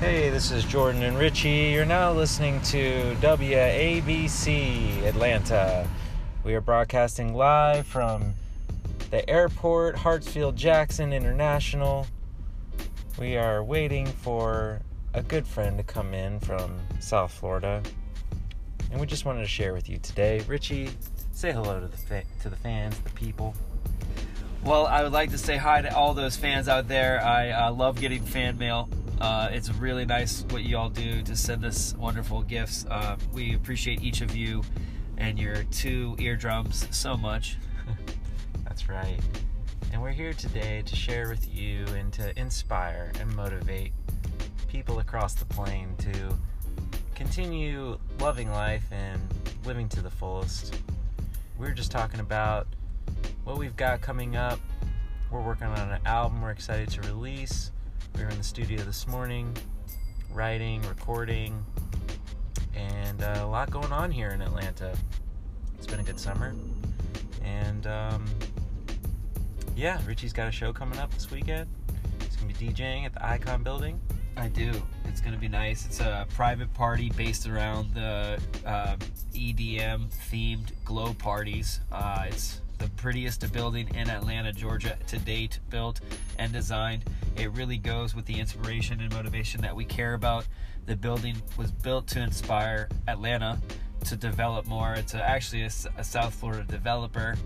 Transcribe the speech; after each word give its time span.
Hey, 0.00 0.30
this 0.30 0.52
is 0.52 0.64
Jordan 0.64 1.02
and 1.02 1.18
Richie. 1.18 1.72
You're 1.72 1.84
now 1.84 2.12
listening 2.12 2.60
to 2.60 3.16
WABC 3.20 5.02
Atlanta. 5.02 5.88
We 6.44 6.54
are 6.54 6.60
broadcasting 6.60 7.34
live 7.34 7.84
from 7.84 8.34
the 9.10 9.28
airport, 9.28 9.96
Hartsfield 9.96 10.54
Jackson 10.54 11.12
International. 11.12 12.06
We 13.18 13.36
are 13.36 13.64
waiting 13.64 14.06
for 14.06 14.82
a 15.14 15.22
good 15.22 15.44
friend 15.44 15.76
to 15.78 15.82
come 15.82 16.14
in 16.14 16.38
from 16.38 16.78
South 17.00 17.32
Florida. 17.32 17.82
And 18.92 19.00
we 19.00 19.06
just 19.08 19.24
wanted 19.24 19.40
to 19.40 19.48
share 19.48 19.72
with 19.72 19.88
you 19.88 19.98
today. 19.98 20.44
Richie, 20.46 20.90
say 21.32 21.50
hello 21.50 21.80
to 21.80 21.88
the 21.88 21.96
fa- 21.96 22.22
to 22.42 22.48
the 22.48 22.56
fans, 22.56 22.96
the 23.00 23.10
people. 23.10 23.52
Well, 24.62 24.86
I 24.86 25.02
would 25.02 25.12
like 25.12 25.32
to 25.32 25.38
say 25.38 25.56
hi 25.56 25.82
to 25.82 25.92
all 25.92 26.14
those 26.14 26.36
fans 26.36 26.68
out 26.68 26.86
there. 26.86 27.20
I 27.20 27.50
uh, 27.50 27.72
love 27.72 28.00
getting 28.00 28.22
fan 28.22 28.58
mail. 28.58 28.88
Uh, 29.20 29.48
it's 29.50 29.70
really 29.74 30.06
nice 30.06 30.44
what 30.50 30.62
you 30.62 30.76
all 30.76 30.88
do 30.88 31.22
to 31.22 31.34
send 31.34 31.64
us 31.64 31.94
wonderful 31.98 32.42
gifts. 32.42 32.86
Uh, 32.88 33.16
we 33.32 33.54
appreciate 33.54 34.00
each 34.00 34.20
of 34.20 34.36
you 34.36 34.62
and 35.16 35.38
your 35.38 35.64
two 35.64 36.14
eardrums 36.20 36.86
so 36.96 37.16
much. 37.16 37.56
That's 38.64 38.88
right. 38.88 39.18
And 39.92 40.00
we're 40.00 40.12
here 40.12 40.32
today 40.32 40.82
to 40.86 40.94
share 40.94 41.28
with 41.28 41.52
you 41.52 41.84
and 41.96 42.12
to 42.12 42.38
inspire 42.38 43.10
and 43.20 43.34
motivate 43.34 43.92
people 44.68 45.00
across 45.00 45.34
the 45.34 45.46
plain 45.46 45.96
to 45.98 46.38
continue 47.16 47.98
loving 48.20 48.50
life 48.50 48.84
and 48.92 49.20
living 49.64 49.88
to 49.88 50.00
the 50.00 50.10
fullest. 50.10 50.80
We're 51.58 51.72
just 51.72 51.90
talking 51.90 52.20
about 52.20 52.68
what 53.42 53.58
we've 53.58 53.76
got 53.76 54.00
coming 54.00 54.36
up. 54.36 54.60
We're 55.32 55.42
working 55.42 55.66
on 55.66 55.90
an 55.90 56.00
album 56.06 56.40
we're 56.40 56.52
excited 56.52 56.88
to 56.90 57.00
release. 57.00 57.72
We 58.18 58.24
were 58.24 58.30
in 58.30 58.38
the 58.38 58.42
studio 58.42 58.82
this 58.82 59.06
morning, 59.06 59.56
writing, 60.32 60.82
recording, 60.82 61.64
and 62.74 63.22
uh, 63.22 63.42
a 63.42 63.46
lot 63.46 63.70
going 63.70 63.92
on 63.92 64.10
here 64.10 64.30
in 64.30 64.42
Atlanta. 64.42 64.92
It's 65.76 65.86
been 65.86 66.00
a 66.00 66.02
good 66.02 66.18
summer. 66.18 66.52
And 67.44 67.86
um, 67.86 68.24
yeah, 69.76 70.00
Richie's 70.04 70.32
got 70.32 70.48
a 70.48 70.50
show 70.50 70.72
coming 70.72 70.98
up 70.98 71.14
this 71.14 71.30
weekend. 71.30 71.68
He's 72.20 72.34
going 72.34 72.52
to 72.52 72.58
be 72.58 72.70
DJing 72.70 73.04
at 73.04 73.14
the 73.14 73.24
Icon 73.24 73.62
Building. 73.62 74.00
I 74.36 74.48
do. 74.48 74.72
It's 75.04 75.20
going 75.20 75.34
to 75.34 75.38
be 75.38 75.48
nice. 75.48 75.86
It's 75.86 76.00
a 76.00 76.26
private 76.34 76.74
party 76.74 77.12
based 77.16 77.46
around 77.46 77.94
the 77.94 78.40
uh, 78.66 78.96
EDM 79.32 80.08
themed 80.28 80.72
glow 80.84 81.14
parties. 81.14 81.78
Uh, 81.92 82.24
it's 82.26 82.62
prettiest 82.98 83.50
building 83.52 83.88
in 83.94 84.10
Atlanta, 84.10 84.52
Georgia 84.52 84.98
to 85.06 85.18
date, 85.20 85.60
built 85.70 86.00
and 86.38 86.52
designed. 86.52 87.04
It 87.36 87.50
really 87.52 87.78
goes 87.78 88.14
with 88.14 88.26
the 88.26 88.38
inspiration 88.38 89.00
and 89.00 89.12
motivation 89.14 89.62
that 89.62 89.74
we 89.74 89.84
care 89.84 90.14
about. 90.14 90.46
The 90.86 90.96
building 90.96 91.36
was 91.56 91.70
built 91.70 92.06
to 92.08 92.20
inspire 92.20 92.88
Atlanta 93.06 93.58
to 94.04 94.16
develop 94.16 94.66
more. 94.66 94.94
It's 94.94 95.14
actually 95.14 95.62
a, 95.62 95.70
a, 95.96 96.04
South 96.04 96.34
Florida 96.34 96.64
developer, 96.64 97.36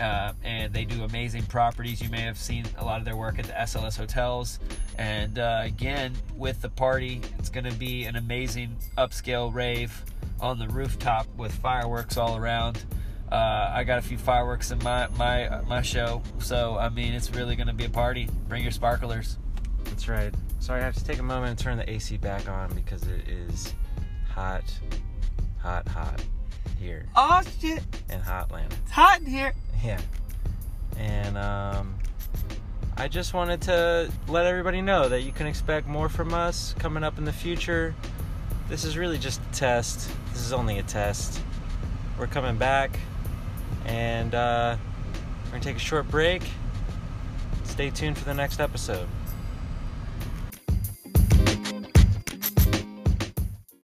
uh, 0.00 0.32
and 0.42 0.72
they 0.72 0.84
do 0.84 1.04
amazing 1.04 1.42
properties. 1.44 2.00
You 2.00 2.08
may 2.08 2.22
have 2.22 2.38
seen 2.38 2.64
a 2.78 2.84
lot 2.84 2.98
of 2.98 3.04
their 3.04 3.16
work 3.16 3.38
at 3.38 3.46
the 3.46 3.52
SLS 3.52 3.96
hotels. 3.96 4.60
And 4.98 5.38
uh, 5.38 5.60
again, 5.62 6.14
with 6.36 6.62
the 6.62 6.70
party, 6.70 7.20
it's 7.38 7.50
going 7.50 7.64
to 7.64 7.74
be 7.74 8.04
an 8.04 8.16
amazing 8.16 8.76
upscale 8.96 9.52
rave 9.52 10.04
on 10.40 10.58
the 10.58 10.68
rooftop 10.68 11.26
with 11.36 11.52
fireworks 11.52 12.16
all 12.16 12.36
around. 12.36 12.84
Uh, 13.32 13.72
I 13.74 13.84
got 13.84 13.98
a 13.98 14.02
few 14.02 14.18
fireworks 14.18 14.72
in 14.72 14.78
my 14.80 15.08
my 15.16 15.62
my 15.66 15.80
show, 15.80 16.20
so 16.38 16.76
I 16.76 16.90
mean 16.90 17.14
it's 17.14 17.30
really 17.30 17.56
gonna 17.56 17.72
be 17.72 17.86
a 17.86 17.88
party. 17.88 18.28
Bring 18.46 18.62
your 18.62 18.72
sparklers. 18.72 19.38
That's 19.84 20.06
right. 20.06 20.34
Sorry, 20.58 20.82
I 20.82 20.84
have 20.84 20.96
to 20.96 21.04
take 21.04 21.18
a 21.18 21.22
moment 21.22 21.48
and 21.52 21.58
turn 21.58 21.78
the 21.78 21.90
AC 21.90 22.18
back 22.18 22.46
on 22.46 22.74
because 22.74 23.04
it 23.04 23.26
is 23.26 23.72
hot, 24.28 24.64
hot, 25.62 25.88
hot 25.88 26.22
here. 26.78 27.06
Oh 27.16 27.40
shit! 27.58 27.82
In 28.10 28.20
hot 28.20 28.48
Atlanta. 28.48 28.76
It's 28.82 28.90
hot 28.90 29.20
in 29.20 29.26
here. 29.26 29.54
Yeah. 29.82 30.02
And 30.98 31.38
um, 31.38 31.94
I 32.98 33.08
just 33.08 33.32
wanted 33.32 33.62
to 33.62 34.12
let 34.28 34.44
everybody 34.44 34.82
know 34.82 35.08
that 35.08 35.22
you 35.22 35.32
can 35.32 35.46
expect 35.46 35.86
more 35.86 36.10
from 36.10 36.34
us 36.34 36.74
coming 36.78 37.02
up 37.02 37.16
in 37.16 37.24
the 37.24 37.32
future. 37.32 37.94
This 38.68 38.84
is 38.84 38.98
really 38.98 39.16
just 39.16 39.40
a 39.40 39.54
test. 39.54 40.10
This 40.34 40.42
is 40.42 40.52
only 40.52 40.80
a 40.80 40.82
test. 40.82 41.40
We're 42.18 42.26
coming 42.26 42.58
back 42.58 42.98
and 43.86 44.34
uh, 44.34 44.76
we're 45.44 45.50
gonna 45.52 45.62
take 45.62 45.76
a 45.76 45.80
short 45.80 46.08
break. 46.08 46.42
Stay 47.64 47.90
tuned 47.90 48.18
for 48.18 48.24
the 48.24 48.34
next 48.34 48.60
episode. 48.60 49.08